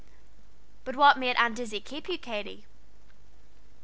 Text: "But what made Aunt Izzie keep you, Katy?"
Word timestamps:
"But 0.83 0.95
what 0.95 1.19
made 1.19 1.35
Aunt 1.35 1.59
Izzie 1.59 1.79
keep 1.79 2.09
you, 2.09 2.17
Katy?" 2.17 2.65